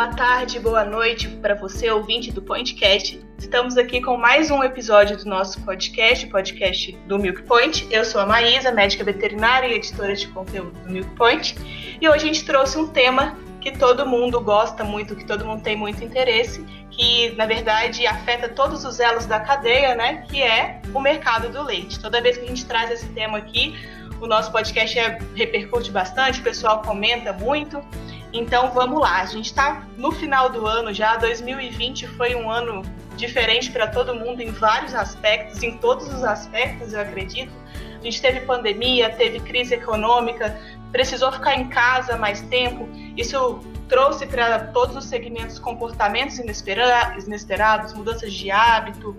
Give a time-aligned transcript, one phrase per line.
[0.00, 3.20] Boa tarde, boa noite para você, ouvinte do Pointcast.
[3.38, 7.86] Estamos aqui com mais um episódio do nosso podcast, podcast do Milk Point.
[7.90, 11.54] Eu sou a Maísa, médica veterinária e editora de conteúdo do Milk Point.
[12.00, 15.62] E hoje a gente trouxe um tema que todo mundo gosta muito, que todo mundo
[15.62, 20.24] tem muito interesse, que na verdade afeta todos os elos da cadeia, né?
[20.30, 22.00] Que é o mercado do leite.
[22.00, 23.78] Toda vez que a gente traz esse tema aqui,
[24.18, 27.84] o nosso podcast é, repercute bastante, o pessoal comenta muito.
[28.32, 31.16] Então vamos lá, a gente está no final do ano já.
[31.16, 32.82] 2020 foi um ano
[33.16, 37.52] diferente para todo mundo em vários aspectos, em todos os aspectos, eu acredito.
[38.00, 40.58] A gente teve pandemia, teve crise econômica,
[40.90, 42.88] precisou ficar em casa mais tempo.
[43.16, 49.16] Isso trouxe para todos os segmentos comportamentos inesperados, mudanças de hábito.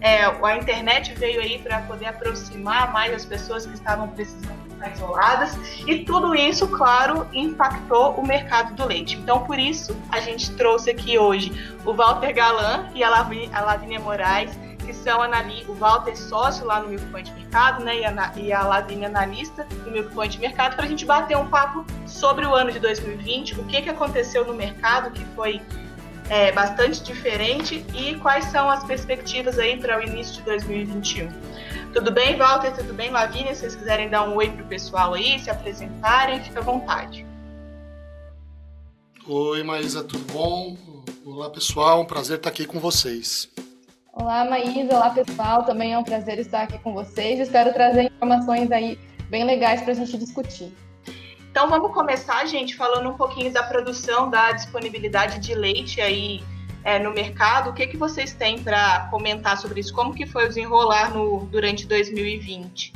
[0.00, 5.56] É, a internet veio aí para poder aproximar mais as pessoas que estavam precisando isoladas
[5.86, 9.16] e tudo isso, claro, impactou o mercado do leite.
[9.16, 11.52] Então, por isso, a gente trouxe aqui hoje
[11.84, 15.20] o Walter Galan e a, Lavínia Moraes, que são
[15.68, 19.64] o Walter sócio lá no Milk Point Mercado, né, e a, e a Lavínia analista
[19.84, 23.60] do Milk Point Mercado, para a gente bater um papo sobre o ano de 2020,
[23.60, 25.60] o que, que aconteceu no mercado que foi
[26.28, 31.28] é, bastante diferente e quais são as perspectivas aí para o início de 2021.
[31.92, 32.74] Tudo bem, Walter?
[32.74, 33.54] Tudo bem, Lavínia?
[33.54, 37.26] Se vocês quiserem dar um oi pro pessoal aí, se apresentarem, fica à vontade.
[39.28, 40.74] Oi, Maísa, tudo bom?
[41.22, 43.50] Olá, pessoal, um prazer estar aqui com vocês.
[44.10, 47.38] Olá, Maísa, olá, pessoal, também é um prazer estar aqui com vocês.
[47.38, 48.98] Espero trazer informações aí
[49.28, 50.72] bem legais para a gente discutir.
[51.50, 56.42] Então vamos começar, gente, falando um pouquinho da produção, da disponibilidade de leite aí
[56.84, 57.70] é, no mercado.
[57.70, 59.92] O que, que vocês têm para comentar sobre isso?
[59.94, 62.92] Como que foi o desenrolar no, durante 2020?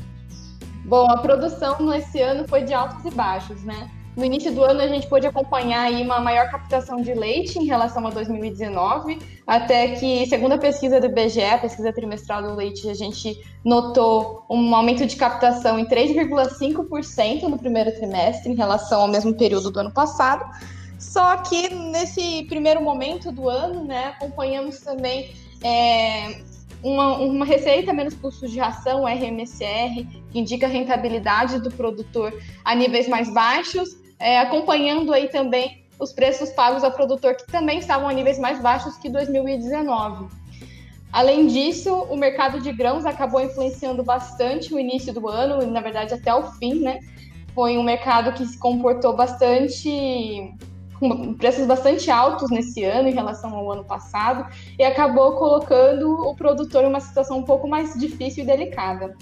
[0.85, 3.91] Bom, a produção nesse ano foi de altos e baixos, né?
[4.17, 7.67] No início do ano a gente pôde acompanhar aí uma maior captação de leite em
[7.67, 12.89] relação a 2019, até que, segundo a pesquisa do IBGE, a pesquisa trimestral do leite,
[12.89, 19.09] a gente notou um aumento de captação em 3,5% no primeiro trimestre em relação ao
[19.09, 20.47] mesmo período do ano passado.
[20.99, 26.43] Só que nesse primeiro momento do ano, né, acompanhamos também é,
[26.83, 32.33] uma, uma, receita menos custos de ração, RMSR, que indica a rentabilidade do produtor
[32.65, 37.78] a níveis mais baixos, é, acompanhando aí também os preços pagos ao produtor, que também
[37.78, 40.28] estavam a níveis mais baixos que 2019.
[41.13, 45.81] Além disso, o mercado de grãos acabou influenciando bastante o início do ano, e na
[45.81, 47.01] verdade até o fim, né?
[47.55, 50.53] Foi um mercado que se comportou bastante
[50.99, 54.47] com preços bastante altos nesse ano em relação ao ano passado
[54.79, 59.15] e acabou colocando o produtor em uma situação um pouco mais difícil e delicada.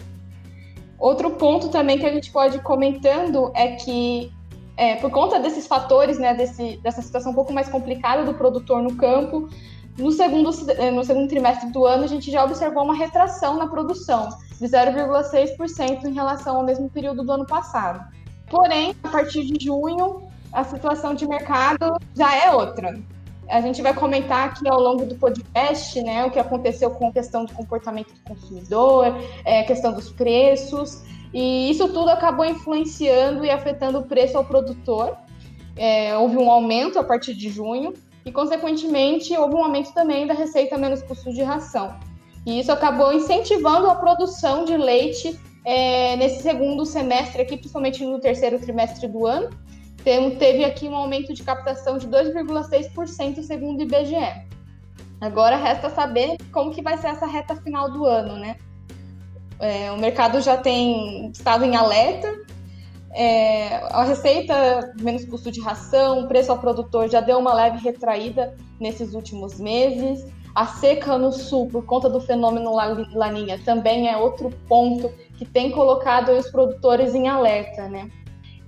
[0.98, 4.32] Outro ponto também que a gente pode ir comentando é que
[4.76, 8.82] é, por conta desses fatores, né, desse, dessa situação um pouco mais complicada do produtor
[8.82, 9.48] no campo,
[9.98, 10.50] no segundo,
[10.92, 16.04] no segundo trimestre do ano, a gente já observou uma retração na produção, de 0,6%
[16.04, 18.04] em relação ao mesmo período do ano passado.
[18.50, 20.23] Porém, a partir de junho,
[20.54, 22.98] a situação de mercado já é outra.
[23.48, 27.12] A gente vai comentar aqui ao longo do podcast né, o que aconteceu com a
[27.12, 33.50] questão do comportamento do consumidor, é, questão dos preços, e isso tudo acabou influenciando e
[33.50, 35.16] afetando o preço ao produtor.
[35.76, 37.92] É, houve um aumento a partir de junho,
[38.24, 41.94] e, consequentemente, houve um aumento também da receita menos custos de ração.
[42.46, 48.18] E isso acabou incentivando a produção de leite é, nesse segundo semestre aqui, principalmente no
[48.18, 49.50] terceiro trimestre do ano,
[50.04, 54.44] teve aqui um aumento de captação de 2,6% segundo o IBGE.
[55.20, 58.56] Agora resta saber como que vai ser essa reta final do ano, né?
[59.58, 62.44] É, o mercado já tem estado em alerta,
[63.14, 68.56] é, a receita menos custo de ração, preço ao produtor já deu uma leve retraída
[68.80, 70.26] nesses últimos meses.
[70.52, 72.74] A seca no sul, por conta do fenômeno
[73.14, 78.08] Laninha, também é outro ponto que tem colocado os produtores em alerta, né?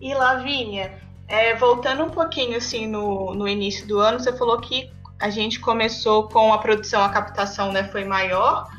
[0.00, 0.92] E Lavínia,
[1.28, 5.58] é, voltando um pouquinho assim no, no início do ano, você falou que a gente
[5.60, 8.70] começou com a produção, a captação né, foi maior,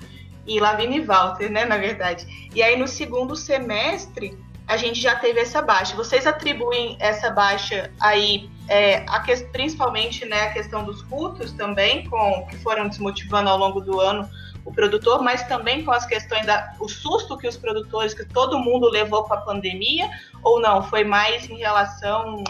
[0.46, 2.50] e Lavínia e Walter, né, na verdade.
[2.54, 5.96] E aí no segundo semestre a gente já teve essa baixa.
[5.96, 12.06] Vocês atribuem essa baixa aí é, a que, principalmente né, a questão dos cultos também,
[12.10, 14.30] com que foram desmotivando ao longo do ano
[14.68, 18.60] o produtor, mas também com as questões da o susto que os produtores, que todo
[18.60, 20.10] mundo levou com a pandemia,
[20.44, 20.84] ou não?
[20.84, 22.44] Foi mais em relação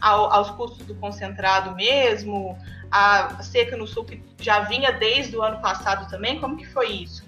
[0.00, 2.58] ao, aos custos do concentrado mesmo,
[2.90, 6.40] a seca no sul que já vinha desde o ano passado também?
[6.40, 7.22] Como que foi isso?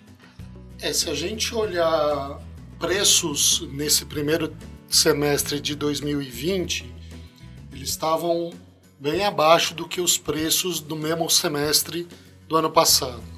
[0.80, 2.40] É, se a gente olhar
[2.80, 4.52] preços nesse primeiro
[4.88, 6.92] semestre de 2020,
[7.72, 8.50] eles estavam
[8.98, 12.08] bem abaixo do que os preços do mesmo semestre
[12.48, 13.35] do ano passado.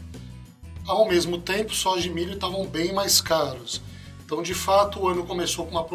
[0.89, 3.83] Ao mesmo tempo, soja e milho estavam bem mais caros.
[4.25, 5.87] Então, de fato, o ano começou com uma,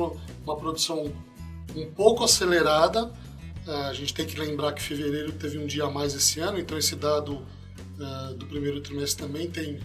[0.45, 1.11] uma produção
[1.75, 3.11] um pouco acelerada.
[3.65, 6.59] É, a gente tem que lembrar que fevereiro teve um dia a mais esse ano,
[6.59, 9.79] então esse dado uh, do primeiro trimestre também tem,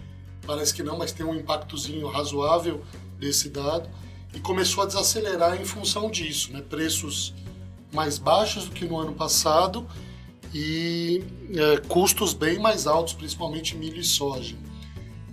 [0.46, 2.84] parece que não, mas tem um impactozinho razoável
[3.18, 3.88] desse dado.
[4.34, 6.60] E começou a desacelerar em função disso, né?
[6.60, 7.32] preços
[7.94, 9.88] mais baixos do que no ano passado
[10.52, 11.24] e
[11.54, 14.54] é, custos bem mais altos, principalmente milho e soja.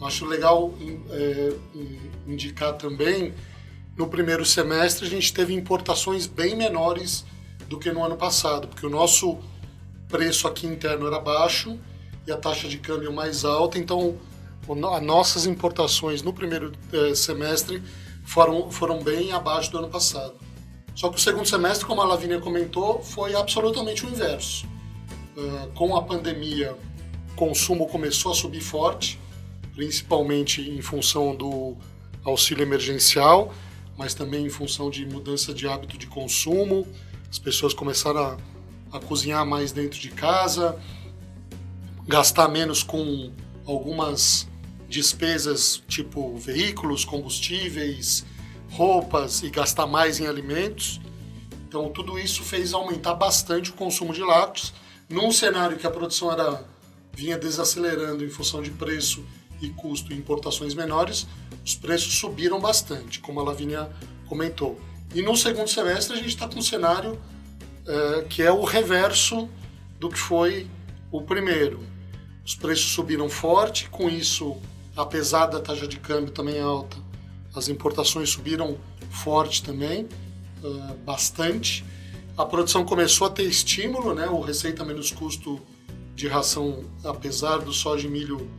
[0.02, 0.74] Acho legal
[1.10, 1.54] é,
[2.28, 3.34] indicar também,
[3.98, 7.26] no primeiro semestre a gente teve importações bem menores
[7.70, 9.38] do que no ano passado, porque o nosso
[10.10, 11.80] preço aqui interno era baixo
[12.28, 14.18] e a taxa de câmbio mais alta, então
[14.94, 17.82] as nossas importações no primeiro é, semestre
[18.26, 20.34] foram, foram bem abaixo do ano passado.
[20.96, 24.66] Só que o segundo semestre, como a Lavínia comentou, foi absolutamente o inverso.
[25.36, 26.74] Uh, com a pandemia,
[27.34, 29.20] o consumo começou a subir forte,
[29.76, 31.76] principalmente em função do
[32.24, 33.54] auxílio emergencial,
[33.98, 36.88] mas também em função de mudança de hábito de consumo.
[37.30, 38.38] As pessoas começaram
[38.92, 40.80] a, a cozinhar mais dentro de casa,
[42.08, 43.32] gastar menos com
[43.66, 44.48] algumas
[44.88, 48.26] despesas tipo veículos, combustíveis,
[48.72, 51.02] roupas e gastar mais em alimentos.
[51.68, 54.74] Então, tudo isso fez aumentar bastante o consumo de lácteos,
[55.10, 56.64] num cenário que a produção era
[57.14, 59.26] vinha desacelerando em função de preço
[59.62, 61.28] e custo e importações menores,
[61.64, 63.90] os preços subiram bastante, como a Lavínia
[64.28, 64.80] comentou.
[65.14, 67.20] E no segundo semestre a gente está com um cenário
[67.88, 69.48] é, que é o reverso
[70.00, 70.68] do que foi
[71.12, 71.80] o primeiro.
[72.46, 74.58] Os preços subiram forte, com isso,
[74.96, 76.98] apesar da taxa de câmbio também alta,
[77.56, 78.78] as importações subiram
[79.10, 80.08] forte também,
[80.64, 81.86] uh, bastante.
[82.38, 84.28] A produção começou a ter estímulo, né?
[84.28, 85.62] o receita menos custo
[86.16, 88.50] de ração, apesar do soja e milho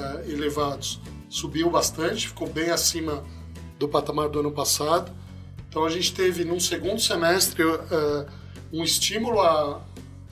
[0.00, 3.24] uh, elevados, subiu bastante, ficou bem acima
[3.78, 5.12] do patamar do ano passado.
[5.68, 8.26] Então a gente teve num segundo semestre uh,
[8.72, 9.80] um estímulo à,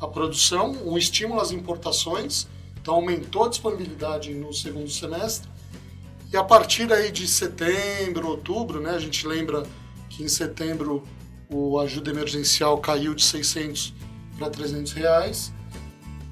[0.00, 2.47] à produção, um estímulo às importações,
[2.81, 5.49] então aumentou a disponibilidade no segundo semestre.
[6.32, 9.64] E a partir aí de setembro, outubro, né, a gente lembra
[10.11, 11.03] que em setembro
[11.49, 13.94] o ajuda emergencial caiu de 600
[14.37, 15.53] para 300 reais,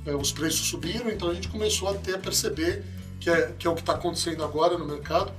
[0.05, 2.85] é, os preços subiram, então a gente começou a ter a perceber
[3.21, 5.33] que é, que é o que está acontecendo agora no mercado.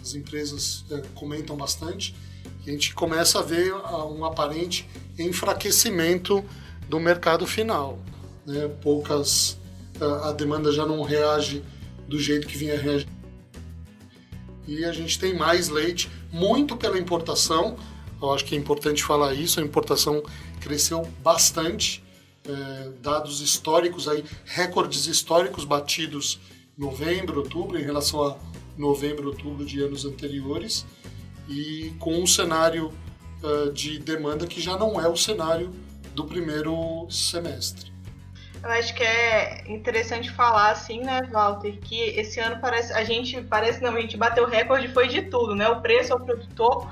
[0.00, 2.14] As empresas é, comentam bastante
[2.64, 4.88] e a gente começa a ver um aparente
[5.18, 6.44] enfraquecimento
[6.88, 7.98] do mercado final.
[8.46, 8.68] Né?
[8.80, 9.58] Poucas
[10.22, 11.62] a demanda já não reage
[12.06, 13.18] do jeito que vinha reagindo
[14.68, 17.78] e a gente tem mais leite, muito pela importação.
[18.20, 20.22] Eu acho que é importante falar isso, a importação
[20.60, 22.04] cresceu bastante,
[22.46, 26.38] é, dados históricos aí, recordes históricos batidos
[26.78, 28.36] novembro, outubro, em relação a
[28.76, 30.86] novembro, outubro de anos anteriores,
[31.48, 32.92] e com um cenário
[33.42, 35.72] uh, de demanda que já não é o cenário
[36.14, 37.92] do primeiro semestre.
[38.62, 43.40] Eu acho que é interessante falar assim, né, Walter, que esse ano parece a gente
[43.42, 45.68] parece não a gente bateu recorde foi de tudo, né?
[45.68, 46.88] O preço ao produtor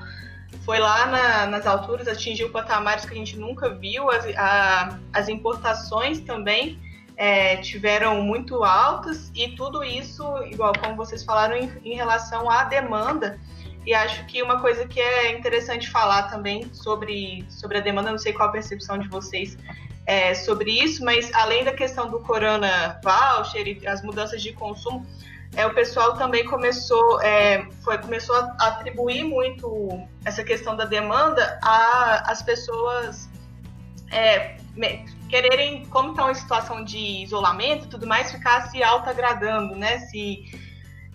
[0.64, 5.28] foi lá na, nas alturas, atingiu patamares que a gente nunca viu, as, a, as
[5.28, 6.78] importações também
[7.16, 12.64] é, tiveram muito altas e tudo isso, igual como vocês falaram, em, em relação à
[12.64, 13.38] demanda.
[13.87, 18.18] E acho que uma coisa que é interessante falar também sobre, sobre a demanda, não
[18.18, 19.56] sei qual a percepção de vocês,
[20.04, 25.04] é, sobre isso, mas além da questão do Corona Voucher e as mudanças de consumo,
[25.56, 31.58] é, o pessoal também começou, é, foi, começou a atribuir muito essa questão da demanda
[31.62, 33.28] às pessoas
[34.12, 34.56] é,
[35.26, 39.99] quererem, como estão em situação de isolamento tudo mais, ficar se auto-agradando, né?
[40.00, 40.45] Se,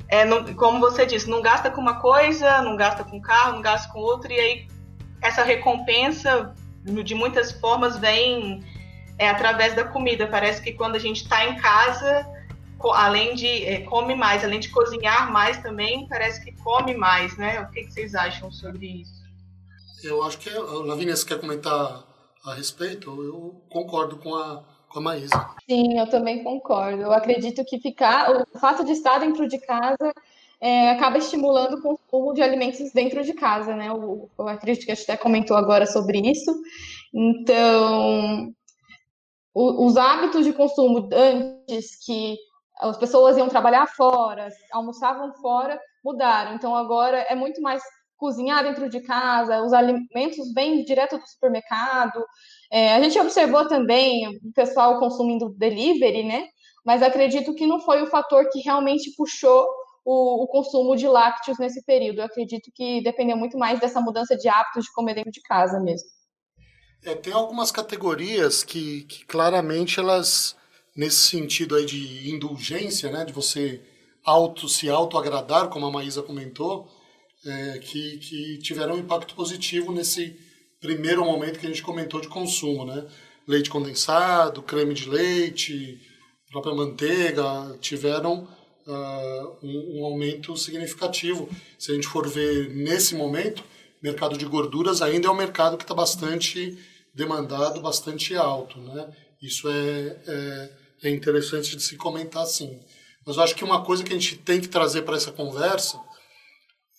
[0.08, 3.62] é, não, como você disse, não gasta com uma coisa, não gasta com carro, não
[3.62, 4.68] gasta com outra, e aí
[5.22, 6.54] essa recompensa,
[6.84, 8.64] de muitas formas, vem
[9.18, 10.26] é através da comida.
[10.26, 12.28] Parece que quando a gente está em casa,
[12.94, 17.62] além de é, come mais, além de cozinhar mais também, parece que come mais, né?
[17.62, 19.22] O que, que vocês acham sobre isso?
[20.04, 22.04] Eu acho que, Lavínia, você quer comentar
[22.46, 25.50] a respeito, eu concordo com a, com a Maísa.
[25.70, 27.02] Sim, eu também concordo.
[27.02, 30.14] Eu acredito que ficar, o fato de estar dentro de casa
[30.60, 33.92] é, acaba estimulando o consumo de alimentos dentro de casa, né?
[33.92, 36.52] O, eu acredito que a gente até comentou agora sobre isso.
[37.14, 38.54] Então,
[39.54, 42.38] o, os hábitos de consumo antes que
[42.80, 46.56] as pessoas iam trabalhar fora, almoçavam fora, mudaram.
[46.56, 47.84] Então, agora é muito mais
[48.22, 52.24] cozinhar dentro de casa, os alimentos vêm direto do supermercado.
[52.72, 56.48] É, a gente observou também o pessoal consumindo delivery, né?
[56.86, 59.68] Mas acredito que não foi o fator que realmente puxou
[60.06, 62.20] o, o, consumo de lácteos nesse período.
[62.20, 65.80] Eu acredito que dependeu muito mais dessa mudança de hábitos de comer dentro de casa
[65.80, 66.08] mesmo.
[67.04, 70.56] É, tem algumas categorias que, que claramente elas,
[70.96, 73.82] nesse sentido aí de indulgência, né, de você
[74.24, 76.88] auto se auto-agradar, como a Maísa comentou,
[77.46, 80.38] é, que, que tiveram um impacto positivo nesse
[80.80, 83.06] primeiro momento que a gente comentou de consumo, né?
[83.48, 86.00] Leite condensado, creme de leite,
[86.52, 88.48] própria manteiga, tiveram
[88.86, 91.50] uh, um, um, aumento significativo.
[91.80, 93.64] Se a gente for ver nesse momento,
[94.02, 96.78] mercado de gorduras ainda é um mercado que está bastante
[97.16, 99.10] demandado, bastante alto, né?
[99.42, 100.72] Isso é, é,
[101.04, 102.80] é interessante de se comentar, sim.
[103.26, 106.00] Mas eu acho que uma coisa que a gente tem que trazer para essa conversa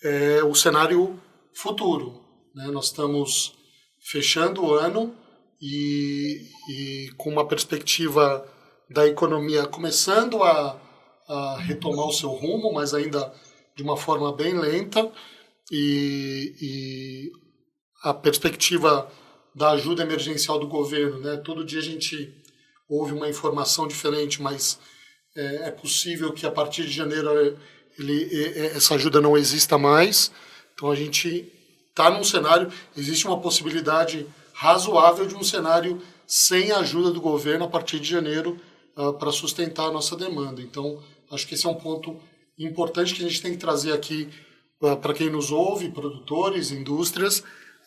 [0.03, 1.21] é o cenário
[1.55, 2.23] futuro.
[2.55, 2.67] Né?
[2.69, 3.55] Nós estamos
[4.01, 5.15] fechando o ano
[5.61, 8.47] e, e, com uma perspectiva
[8.91, 10.81] da economia começando a,
[11.29, 13.33] a, retomar o seu rumo, mas ainda
[13.77, 15.11] de uma forma bem lenta,
[15.71, 17.31] e, e
[18.03, 19.11] a perspectiva
[19.55, 21.21] da ajuda emergencial do governo.
[21.21, 21.37] Né?
[21.39, 22.35] Todo dia a gente
[22.89, 24.79] ouve uma informação diferente, mas
[25.37, 27.57] é, é possível que a partir de janeiro
[27.99, 28.29] ele,
[28.75, 30.31] essa ajuda não exista mais.
[30.75, 31.53] Então a gente
[31.91, 37.65] está num cenário, existe uma possibilidade razoável de um cenário sem a ajuda do governo
[37.65, 38.59] a partir de janeiro
[38.97, 40.63] uh, para sustentar a nossa demanda.
[40.63, 42.19] Então acho que esse é um ponto
[42.59, 44.29] importante que a gente tem que trazer aqui
[44.81, 47.41] uh, para quem nos ouve, produtores, indústrias,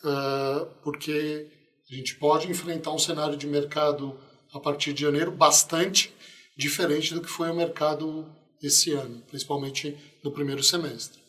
[0.04, 1.48] uh, porque
[1.90, 4.18] a gente pode enfrentar um cenário de mercado
[4.54, 6.14] a partir de janeiro bastante
[6.58, 8.26] diferente do que foi o mercado
[8.62, 11.26] esse ano, principalmente no primeiro semestre.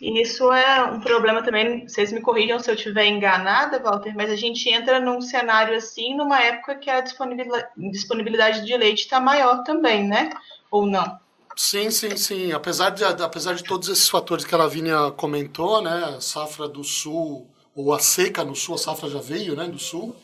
[0.00, 4.30] E isso é um problema também, vocês me corrijam se eu estiver enganada, Walter, mas
[4.30, 9.64] a gente entra num cenário assim numa época que a disponibilidade de leite está maior
[9.64, 10.30] também, né?
[10.70, 11.18] Ou não?
[11.56, 12.52] Sim, sim, sim.
[12.52, 16.14] Apesar de, apesar de todos esses fatores que a Lavínia comentou, né?
[16.16, 19.66] A safra do sul, ou a seca no sul, a safra já veio, né?
[19.66, 20.14] Do sul.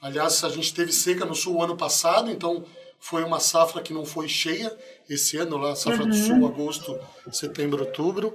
[0.00, 2.64] Aliás, a gente teve seca no sul o ano passado, então
[3.04, 4.74] foi uma safra que não foi cheia
[5.10, 6.08] esse ano, lá, safra uhum.
[6.08, 6.98] do Sul, agosto,
[7.30, 8.28] setembro, outubro.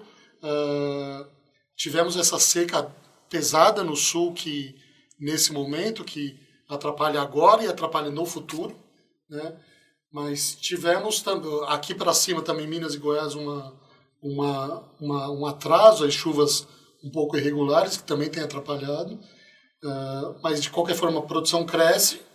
[0.43, 1.25] Uh,
[1.75, 2.87] tivemos essa seca
[3.31, 4.75] pesada no Sul, que
[5.19, 8.77] nesse momento, que atrapalha agora e atrapalha no futuro,
[9.27, 9.57] né?
[10.13, 11.23] Mas tivemos
[11.67, 13.75] aqui para cima também, Minas e Goiás, uma,
[14.21, 16.67] uma, uma, um atraso, as chuvas
[17.03, 19.15] um pouco irregulares, que também tem atrapalhado.
[19.83, 22.28] Uh, mas, de qualquer forma, a produção cresce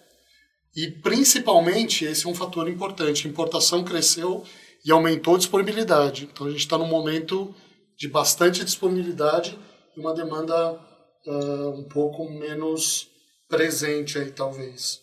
[0.77, 4.43] e principalmente, esse é um fator importante, a importação cresceu
[4.85, 6.29] e aumentou a disponibilidade.
[6.33, 7.55] Então a gente está num momento
[7.97, 9.59] de bastante disponibilidade
[9.97, 13.09] e uma demanda uh, um pouco menos
[13.49, 15.01] presente aí, talvez.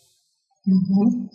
[0.67, 1.29] Uhum.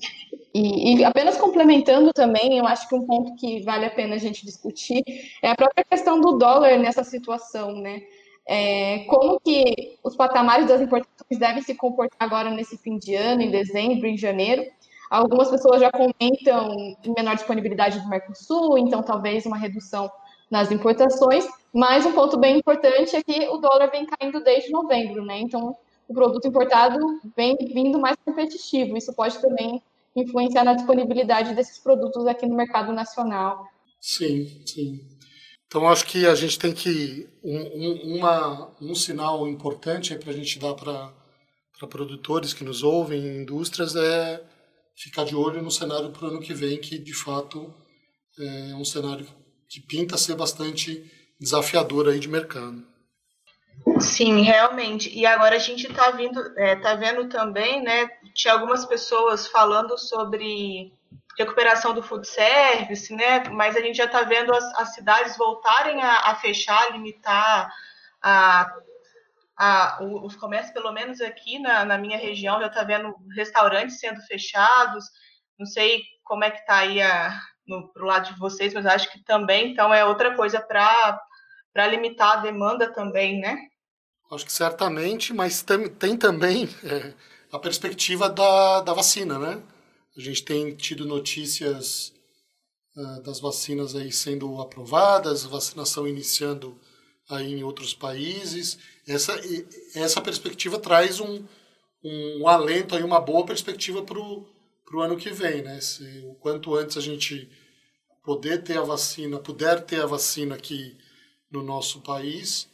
[0.54, 4.18] E, e, apenas complementando também, eu acho que um ponto que vale a pena a
[4.18, 5.02] gente discutir
[5.42, 8.00] é a própria questão do dólar nessa situação, né?
[8.48, 13.42] É, como que os patamares das importações devem se comportar agora nesse fim de ano,
[13.42, 14.64] em dezembro, em janeiro?
[15.10, 20.10] Algumas pessoas já comentam menor disponibilidade do Mercosul, então talvez uma redução
[20.50, 25.24] nas importações, mas um ponto bem importante é que o dólar vem caindo desde novembro,
[25.24, 25.40] né?
[25.40, 25.76] Então
[26.08, 26.98] o produto importado
[27.36, 28.96] vem vindo mais competitivo.
[28.96, 29.82] Isso pode também
[30.14, 33.66] influenciar na disponibilidade desses produtos aqui no mercado nacional.
[34.00, 35.15] Sim, sim.
[35.66, 37.28] Então, acho que a gente tem que.
[37.42, 41.12] Um, um, uma, um sinal importante para a gente dar para
[41.88, 44.42] produtores que nos ouvem, indústrias, é
[44.96, 47.74] ficar de olho no cenário para o ano que vem, que de fato
[48.38, 49.26] é um cenário
[49.68, 51.04] que pinta ser bastante
[51.38, 52.82] desafiador aí de mercado.
[54.00, 55.10] Sim, realmente.
[55.16, 58.08] E agora a gente está vindo, é, tá vendo também, né?
[58.34, 60.92] Tinha algumas pessoas falando sobre
[61.38, 63.44] recuperação do food service, né?
[63.50, 67.70] Mas a gente já está vendo as, as, cidades voltarem a, a fechar, limitar
[68.22, 68.72] a,
[69.56, 74.20] a, os comércios, pelo menos aqui na, na minha região, já está vendo restaurantes sendo
[74.22, 75.04] fechados.
[75.58, 76.98] Não sei como é que está aí
[77.92, 82.38] para o lado de vocês, mas acho que também, então, é outra coisa para limitar
[82.38, 83.58] a demanda também, né?
[84.30, 87.12] Acho que certamente, mas tem, tem também é,
[87.52, 89.62] a perspectiva da, da vacina, né?
[90.16, 92.12] A gente tem tido notícias
[92.96, 96.80] uh, das vacinas aí sendo aprovadas, vacinação iniciando
[97.28, 98.78] aí em outros países.
[99.06, 99.38] Essa,
[99.94, 101.44] essa perspectiva traz um,
[102.02, 105.62] um alento, aí, uma boa perspectiva para o ano que vem.
[105.62, 105.80] Né?
[105.80, 107.50] Se, o quanto antes a gente
[108.24, 110.96] poder ter a vacina, puder ter a vacina aqui
[111.50, 112.68] no nosso país,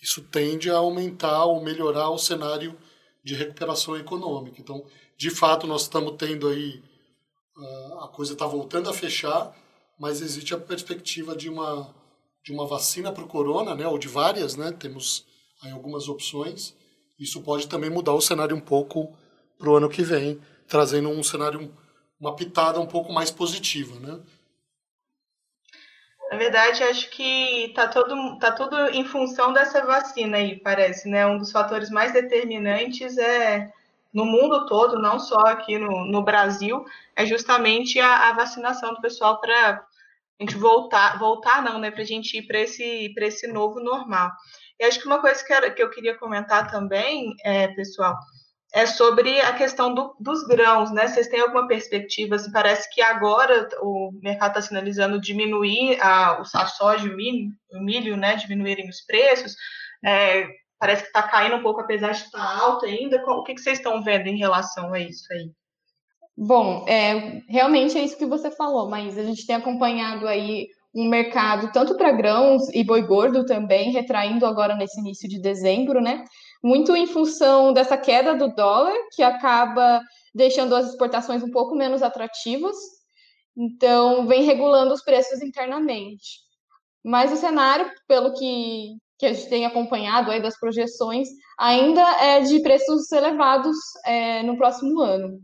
[0.00, 2.76] isso tende a aumentar ou melhorar o cenário
[3.24, 4.60] de recuperação econômica.
[4.60, 4.84] Então,
[5.22, 6.82] de fato, nós estamos tendo aí,
[8.00, 9.56] a coisa está voltando a fechar,
[9.96, 11.94] mas existe a perspectiva de uma,
[12.44, 15.24] de uma vacina para o corona, né, ou de várias, né, temos
[15.62, 16.74] aí algumas opções.
[17.20, 19.16] Isso pode também mudar o cenário um pouco
[19.56, 21.72] para o ano que vem, trazendo um cenário,
[22.18, 24.20] uma pitada um pouco mais positiva, né.
[26.32, 31.24] Na verdade, acho que está todo, tá tudo em função dessa vacina aí, parece, né?
[31.26, 33.72] Um dos fatores mais determinantes é
[34.12, 36.84] no mundo todo, não só aqui no, no Brasil,
[37.16, 39.84] é justamente a, a vacinação do pessoal para
[40.40, 41.90] a gente voltar, voltar não, né?
[41.90, 44.30] Para a gente ir para esse, esse novo normal.
[44.78, 48.16] E acho que uma coisa que, que eu queria comentar também, é, pessoal,
[48.74, 51.06] é sobre a questão do, dos grãos, né?
[51.06, 52.38] Vocês têm alguma perspectiva?
[52.38, 58.16] Se parece que agora o mercado está sinalizando diminuir a, a soja e o milho,
[58.16, 58.36] né?
[58.36, 59.54] Diminuírem os preços.
[60.04, 60.48] É,
[60.82, 63.22] parece que está caindo um pouco, apesar de estar tá alto ainda.
[63.24, 65.50] O que, que vocês estão vendo em relação a isso aí?
[66.36, 71.08] Bom, é, realmente é isso que você falou, mas a gente tem acompanhado aí um
[71.08, 76.24] mercado tanto para grãos e boi gordo também, retraindo agora nesse início de dezembro, né?
[76.62, 80.00] muito em função dessa queda do dólar, que acaba
[80.34, 82.76] deixando as exportações um pouco menos atrativas.
[83.56, 86.40] Então, vem regulando os preços internamente.
[87.04, 92.40] Mas o cenário, pelo que, que a gente tem acompanhado aí das projeções, ainda é
[92.40, 95.38] de preços elevados é, no próximo ano.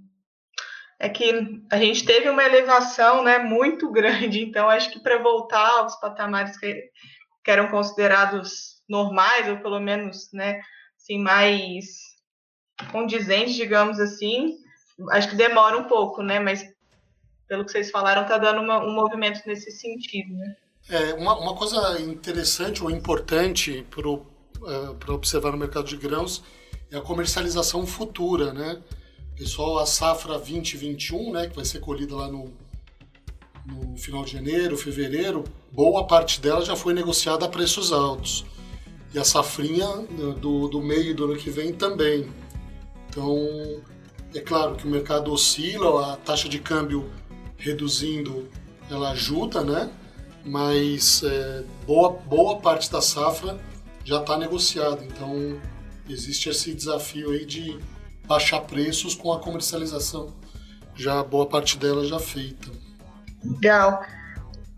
[0.98, 5.78] É que a gente teve uma elevação né, muito grande, então acho que para voltar
[5.78, 6.90] aos patamares que,
[7.44, 10.60] que eram considerados normais, ou pelo menos né,
[11.00, 11.84] assim, mais
[12.90, 14.56] condizentes, digamos assim,
[15.10, 16.40] acho que demora um pouco, né?
[16.40, 16.64] Mas
[17.46, 20.56] pelo que vocês falaram, está dando uma, um movimento nesse sentido, né?
[20.88, 26.42] É, uma, uma coisa interessante ou importante para uh, observar no mercado de grãos
[26.90, 28.80] é a comercialização futura, né?
[29.36, 32.52] Pessoal, a safra 2021, né, que vai ser colhida lá no,
[33.66, 38.44] no final de janeiro, fevereiro, boa parte dela já foi negociada a preços altos
[39.14, 39.86] e a safrinha
[40.40, 42.28] do, do meio do ano que vem também.
[43.08, 43.36] Então,
[44.34, 47.08] é claro que o mercado oscila, a taxa de câmbio
[47.58, 48.48] reduzindo,
[48.90, 49.90] ela ajuda, né?
[50.48, 53.58] Mas é, boa, boa parte da safra
[54.04, 55.04] já está negociada.
[55.04, 55.60] Então,
[56.08, 57.78] existe esse desafio aí de
[58.26, 60.34] baixar preços com a comercialização
[60.98, 62.68] já boa parte dela já feita.
[63.44, 64.02] Legal.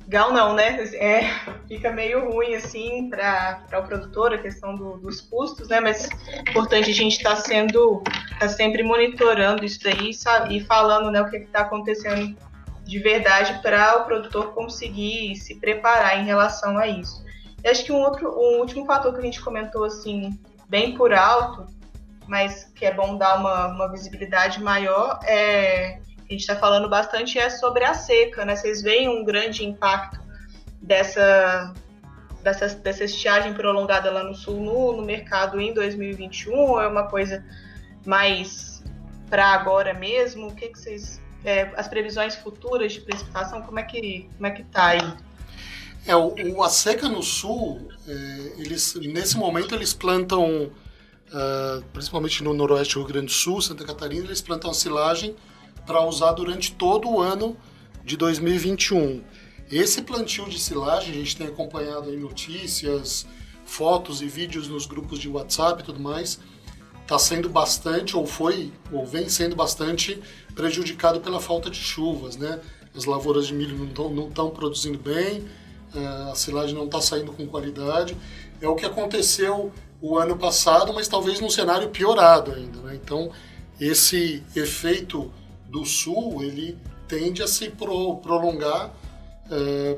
[0.02, 0.82] Legal não, né?
[0.94, 1.30] É,
[1.66, 5.80] fica meio ruim assim para o produtor a questão do, dos custos, né?
[5.80, 8.02] Mas é importante a gente estar tá sendo,
[8.38, 10.10] tá sempre monitorando isso daí
[10.50, 12.36] e falando né, o que está acontecendo
[12.90, 17.24] de verdade para o produtor conseguir se preparar em relação a isso.
[17.62, 20.36] E acho que um outro, um último fator que a gente comentou assim
[20.68, 21.66] bem por alto,
[22.26, 27.38] mas que é bom dar uma, uma visibilidade maior é a gente está falando bastante
[27.38, 28.54] é sobre a seca, né?
[28.54, 30.20] Vocês veem um grande impacto
[30.80, 31.72] dessa,
[32.42, 37.08] dessa, dessa estiagem prolongada lá no sul no, no mercado em 2021 ou é uma
[37.08, 37.44] coisa
[38.06, 38.82] mais
[39.28, 40.48] para agora mesmo?
[40.48, 41.19] O que, que vocês.
[41.44, 45.14] É, as previsões futuras de precipitação, como é que, como é que tá aí?
[46.06, 52.42] É, o, o, a seca no sul, é, eles, nesse momento eles plantam, uh, principalmente
[52.42, 55.34] no noroeste do Rio Grande do Sul, Santa Catarina, eles plantam silagem
[55.86, 57.56] para usar durante todo o ano
[58.04, 59.22] de 2021.
[59.70, 63.26] Esse plantio de silagem, a gente tem acompanhado aí notícias,
[63.64, 66.40] fotos e vídeos nos grupos de WhatsApp e tudo mais,
[67.10, 70.22] está sendo bastante, ou foi, ou vem sendo bastante
[70.54, 72.60] prejudicado pela falta de chuvas, né?
[72.96, 73.76] As lavouras de milho
[74.14, 75.44] não estão produzindo bem,
[75.92, 78.16] eh, a silagem não está saindo com qualidade.
[78.60, 82.94] É o que aconteceu o ano passado, mas talvez num cenário piorado ainda, né?
[82.94, 83.32] Então,
[83.80, 85.32] esse efeito
[85.68, 88.94] do Sul, ele tende a se pro, prolongar
[89.50, 89.96] é,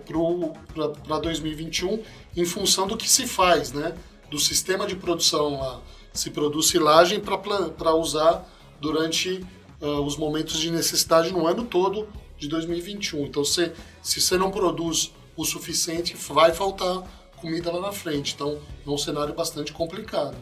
[1.04, 2.02] para 2021
[2.34, 3.94] em função do que se faz, né?
[4.30, 5.82] Do sistema de produção lá.
[6.12, 8.44] Se produz silagem para usar
[8.80, 9.44] durante
[9.80, 13.26] uh, os momentos de necessidade no ano todo de 2021.
[13.26, 13.72] Então, se,
[14.02, 17.02] se você não produz o suficiente, vai faltar
[17.36, 18.34] comida lá na frente.
[18.34, 20.36] Então, é um cenário bastante complicado.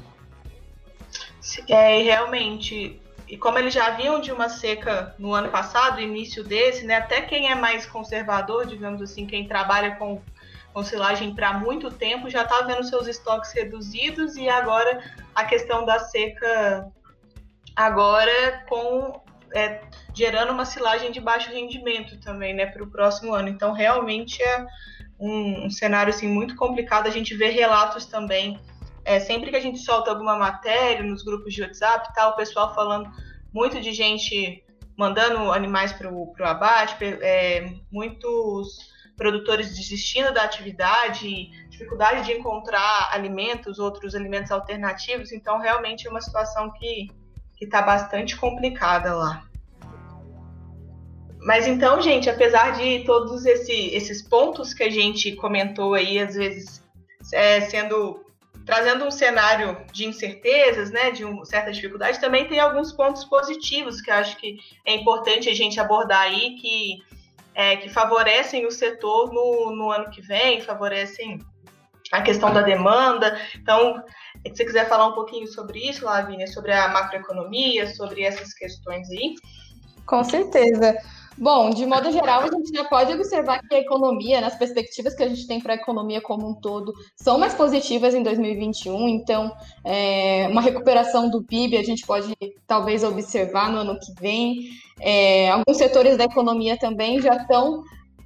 [1.69, 6.85] É, realmente, e como eles já vinham de uma seca no ano passado, início desse,
[6.85, 10.21] né, até quem é mais conservador, digamos assim, quem trabalha com,
[10.73, 15.03] com silagem para muito tempo, já está vendo seus estoques reduzidos e agora
[15.35, 16.91] a questão da seca
[17.75, 19.21] agora com
[19.53, 19.81] é,
[20.15, 23.49] gerando uma silagem de baixo rendimento também, né, para o próximo ano.
[23.49, 24.67] Então, realmente é
[25.19, 27.07] um, um, cenário assim muito complicado.
[27.07, 28.61] A gente vê relatos também,
[29.05, 32.75] é, sempre que a gente solta alguma matéria nos grupos de WhatsApp, tal, o pessoal
[32.75, 33.11] falando
[33.53, 34.65] muito de gente
[34.97, 38.90] mandando animais para o abate, é, muitos
[39.21, 45.31] produtores desistindo da atividade, dificuldade de encontrar alimentos, outros alimentos alternativos.
[45.31, 47.11] Então, realmente é uma situação que
[47.61, 49.43] está bastante complicada lá.
[51.43, 56.35] Mas então, gente, apesar de todos esse, esses pontos que a gente comentou aí, às
[56.35, 56.83] vezes
[57.35, 58.25] é, sendo
[58.65, 64.01] trazendo um cenário de incertezas, né, de uma certa dificuldade, também tem alguns pontos positivos
[64.01, 67.03] que eu acho que é importante a gente abordar aí, que,
[67.61, 71.39] é, que favorecem o setor no, no ano que vem, favorecem
[72.11, 73.39] a questão da demanda.
[73.55, 74.03] Então,
[74.47, 79.11] se você quiser falar um pouquinho sobre isso, Lavínia, sobre a macroeconomia, sobre essas questões
[79.11, 79.35] aí.
[80.07, 80.97] Com certeza.
[81.41, 85.23] Bom, de modo geral, a gente já pode observar que a economia, nas perspectivas que
[85.23, 89.09] a gente tem para a economia como um todo, são mais positivas em 2021.
[89.09, 89.51] Então,
[89.83, 94.69] é, uma recuperação do PIB a gente pode talvez observar no ano que vem.
[95.01, 97.85] É, alguns setores da economia também já estão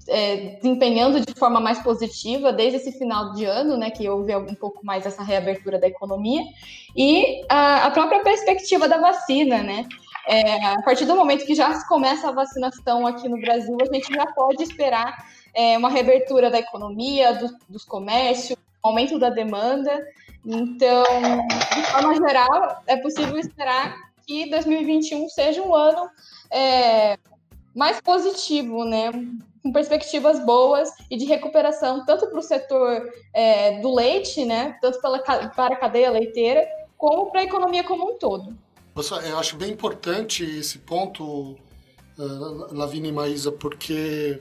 [0.09, 4.57] é, desempenhando de forma mais positiva desde esse final de ano, né, que houve um
[4.57, 6.43] pouco mais essa reabertura da economia,
[6.97, 9.87] e a, a própria perspectiva da vacina, né?
[10.27, 14.13] É, a partir do momento que já começa a vacinação aqui no Brasil, a gente
[14.13, 20.05] já pode esperar é, uma reabertura da economia, do, dos comércios, aumento da demanda.
[20.45, 21.05] Então,
[21.75, 26.09] de forma geral, é possível esperar que 2021 seja um ano
[26.51, 27.19] é,
[27.75, 29.11] mais positivo, né?
[29.65, 35.01] com perspectivas boas e de recuperação tanto para o setor é, do leite, né, tanto
[35.01, 38.55] pela, para a cadeia leiteira, como para a economia como um todo.
[38.97, 41.57] Eu acho bem importante esse ponto,
[42.17, 44.41] uh, Lavina e Maísa, porque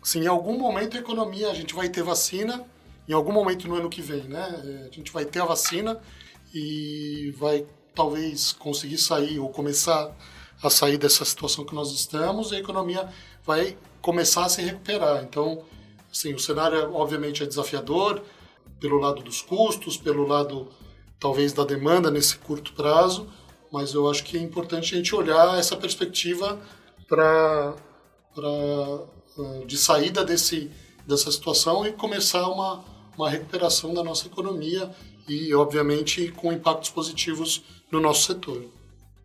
[0.00, 2.64] assim, em algum momento a economia, a gente vai ter vacina,
[3.08, 4.62] em algum momento no ano que vem, né?
[4.64, 6.00] É, a gente vai ter a vacina
[6.54, 10.16] e vai talvez conseguir sair ou começar
[10.62, 13.08] a sair dessa situação que nós estamos, e a economia
[13.44, 15.24] vai começar a se recuperar.
[15.24, 15.64] Então,
[16.10, 18.22] assim, o cenário obviamente é desafiador
[18.78, 20.68] pelo lado dos custos, pelo lado
[21.18, 23.28] talvez da demanda nesse curto prazo,
[23.76, 26.58] mas eu acho que é importante a gente olhar essa perspectiva
[27.06, 27.74] para
[28.38, 30.70] eh, de saída desse
[31.06, 32.82] dessa situação e começar uma
[33.18, 34.90] uma recuperação da nossa economia
[35.28, 38.64] e obviamente com impactos positivos no nosso setor.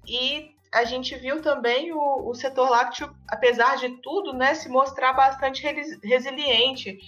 [0.05, 5.13] E a gente viu também o, o setor lácteo, apesar de tudo, né, se mostrar
[5.13, 5.61] bastante
[6.03, 6.99] resiliente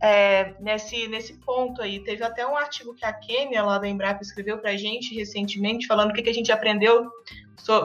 [0.00, 2.00] é, nesse, nesse ponto aí.
[2.00, 5.86] Teve até um artigo que a Kênia, lá da Embrapa, escreveu para a gente recentemente,
[5.86, 7.10] falando o que, que a gente aprendeu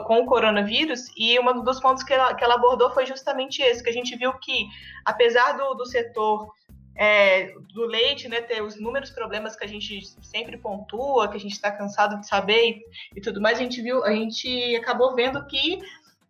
[0.05, 3.83] com o coronavírus, e um dos pontos que ela, que ela abordou foi justamente esse,
[3.83, 4.65] que a gente viu que,
[5.03, 6.53] apesar do, do setor
[6.95, 11.39] é, do leite, né, ter os inúmeros problemas que a gente sempre pontua, que a
[11.39, 12.83] gente está cansado de saber e,
[13.17, 15.79] e, tudo mais, a gente viu, a gente acabou vendo que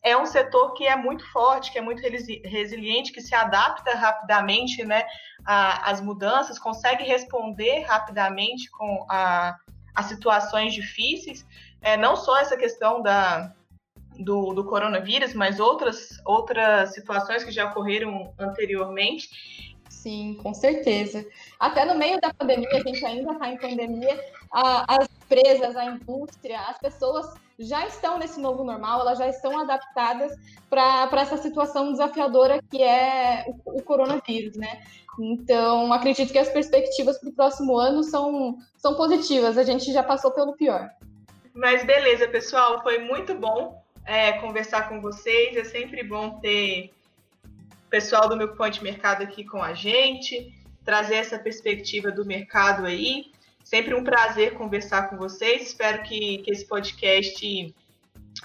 [0.03, 4.83] é um setor que é muito forte, que é muito resiliente, que se adapta rapidamente,
[4.83, 5.05] né,
[5.45, 9.55] às mudanças, consegue responder rapidamente com a,
[9.95, 11.45] as situações difíceis,
[11.81, 13.53] é, não só essa questão da
[14.19, 19.27] do, do coronavírus, mas outras outras situações que já ocorreram anteriormente
[20.03, 21.25] Sim, com certeza.
[21.57, 24.19] Até no meio da pandemia, a gente ainda está em pandemia,
[24.51, 29.59] a, as empresas, a indústria, as pessoas já estão nesse novo normal, elas já estão
[29.59, 30.31] adaptadas
[30.69, 34.81] para essa situação desafiadora que é o, o, coronavírus, né?
[35.19, 40.01] Então, acredito que as perspectivas para o próximo ano são, são positivas, a gente já
[40.01, 40.89] passou pelo pior.
[41.53, 46.91] Mas beleza, pessoal, foi muito bom é, conversar com vocês, é sempre bom ter
[47.89, 50.51] pessoal do Milk Point Mercado aqui com a gente,
[50.83, 53.31] trazer essa perspectiva do mercado aí.
[53.63, 55.63] Sempre um prazer conversar com vocês.
[55.63, 57.73] Espero que, que esse podcast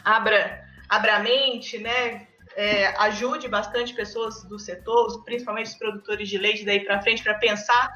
[0.04, 2.28] abra, abra a mente, né?
[2.56, 7.34] É, ajude bastante pessoas do setor, principalmente os produtores de leite daí para frente, para
[7.34, 7.92] pensar.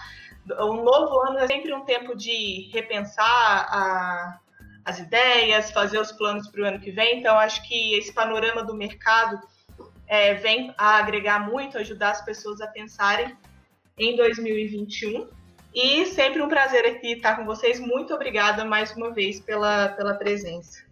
[0.60, 4.40] Um novo ano é sempre um tempo de repensar a,
[4.84, 7.20] as ideias, fazer os planos para o ano que vem.
[7.20, 9.40] Então, acho que esse panorama do mercado
[10.06, 13.36] é, vem a agregar muito, ajudar as pessoas a pensarem
[13.96, 15.28] em 2021.
[15.74, 17.80] E sempre um prazer aqui estar com vocês.
[17.80, 20.82] Muito obrigada mais uma vez pela, pela presença.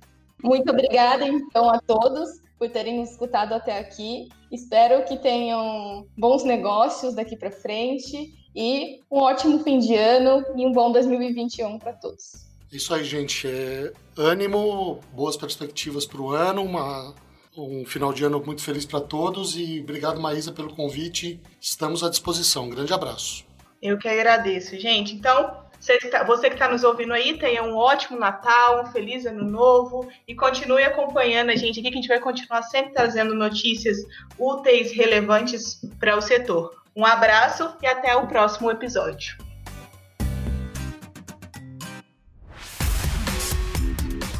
[0.42, 4.28] Muito obrigada, então, a todos por terem nos escutado até aqui.
[4.50, 10.66] Espero que tenham bons negócios daqui para frente e um ótimo fim de ano e
[10.66, 12.48] um bom 2021 para todos.
[12.72, 13.46] Isso aí, gente.
[13.46, 17.14] É ânimo, boas perspectivas para o ano, uma,
[17.56, 21.40] um final de ano muito feliz para todos e obrigado, Maísa, pelo convite.
[21.60, 22.64] Estamos à disposição.
[22.64, 23.49] Um grande abraço.
[23.82, 25.14] Eu que agradeço, gente.
[25.14, 29.42] Então, você que está tá nos ouvindo aí, tenha um ótimo Natal, um feliz ano
[29.42, 33.96] novo e continue acompanhando a gente aqui, que a gente vai continuar sempre trazendo notícias
[34.38, 36.78] úteis, relevantes para o setor.
[36.94, 39.38] Um abraço e até o próximo episódio.